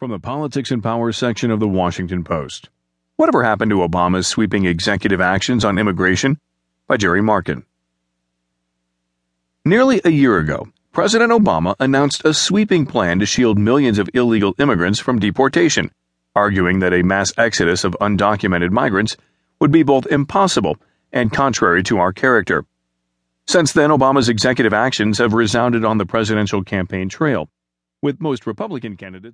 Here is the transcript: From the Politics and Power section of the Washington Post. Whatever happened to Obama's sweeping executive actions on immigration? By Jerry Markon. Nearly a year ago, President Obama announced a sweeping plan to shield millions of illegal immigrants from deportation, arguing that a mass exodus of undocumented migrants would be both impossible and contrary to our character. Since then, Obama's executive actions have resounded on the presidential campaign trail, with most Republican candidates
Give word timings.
From 0.00 0.12
the 0.12 0.18
Politics 0.18 0.70
and 0.70 0.82
Power 0.82 1.12
section 1.12 1.50
of 1.50 1.60
the 1.60 1.68
Washington 1.68 2.24
Post. 2.24 2.70
Whatever 3.16 3.44
happened 3.44 3.68
to 3.72 3.86
Obama's 3.86 4.26
sweeping 4.26 4.64
executive 4.64 5.20
actions 5.20 5.62
on 5.62 5.76
immigration? 5.76 6.40
By 6.86 6.96
Jerry 6.96 7.20
Markon. 7.20 7.64
Nearly 9.62 10.00
a 10.02 10.08
year 10.08 10.38
ago, 10.38 10.68
President 10.90 11.30
Obama 11.32 11.74
announced 11.78 12.24
a 12.24 12.32
sweeping 12.32 12.86
plan 12.86 13.18
to 13.18 13.26
shield 13.26 13.58
millions 13.58 13.98
of 13.98 14.08
illegal 14.14 14.54
immigrants 14.58 14.98
from 14.98 15.18
deportation, 15.18 15.90
arguing 16.34 16.78
that 16.78 16.94
a 16.94 17.02
mass 17.02 17.34
exodus 17.36 17.84
of 17.84 17.94
undocumented 18.00 18.70
migrants 18.70 19.18
would 19.60 19.70
be 19.70 19.82
both 19.82 20.06
impossible 20.06 20.78
and 21.12 21.30
contrary 21.30 21.82
to 21.82 21.98
our 21.98 22.14
character. 22.14 22.64
Since 23.46 23.74
then, 23.74 23.90
Obama's 23.90 24.30
executive 24.30 24.72
actions 24.72 25.18
have 25.18 25.34
resounded 25.34 25.84
on 25.84 25.98
the 25.98 26.06
presidential 26.06 26.64
campaign 26.64 27.10
trail, 27.10 27.50
with 28.00 28.18
most 28.18 28.46
Republican 28.46 28.96
candidates 28.96 29.28